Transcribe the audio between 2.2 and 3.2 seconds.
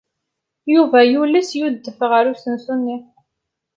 usensu-nni.